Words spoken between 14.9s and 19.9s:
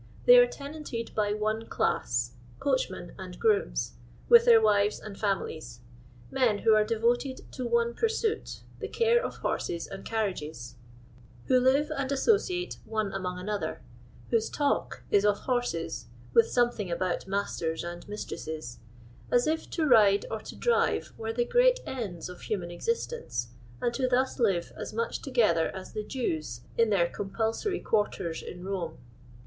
is of horses (with something about masters and mistresses) as if to